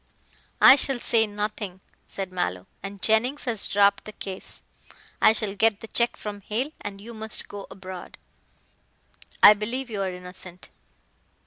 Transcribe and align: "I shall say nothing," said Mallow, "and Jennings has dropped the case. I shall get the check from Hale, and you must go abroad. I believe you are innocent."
"I 0.59 0.77
shall 0.77 0.97
say 0.97 1.27
nothing," 1.27 1.79
said 2.07 2.31
Mallow, 2.31 2.65
"and 2.81 3.03
Jennings 3.03 3.45
has 3.45 3.67
dropped 3.67 4.05
the 4.05 4.11
case. 4.13 4.63
I 5.21 5.31
shall 5.31 5.53
get 5.55 5.79
the 5.81 5.87
check 5.87 6.17
from 6.17 6.41
Hale, 6.41 6.71
and 6.81 6.99
you 6.99 7.13
must 7.13 7.47
go 7.47 7.67
abroad. 7.69 8.17
I 9.43 9.53
believe 9.53 9.91
you 9.91 10.01
are 10.01 10.09
innocent." 10.09 10.69